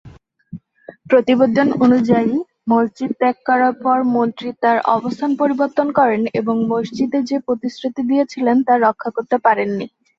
প্রতিবেদন 1.09 1.67
অনুযায়ী, 1.85 2.33
মসজিদ 2.69 3.11
ত্যাগ 3.19 3.35
করার 3.47 3.73
পর 3.83 3.97
মন্ত্রী 4.15 4.49
তার 4.61 4.77
অবস্থান 4.95 5.31
পরিবর্তন 5.41 5.87
করেন 5.99 6.21
এবং 6.39 6.55
মসজিদে 6.71 7.19
যে 7.29 7.37
প্রতিশ্রুতি 7.47 8.01
দিয়েছিলেন 8.09 8.57
তা 8.67 8.73
রক্ষা 8.79 9.09
করতে 9.15 9.37
পারেননি। 9.45 9.85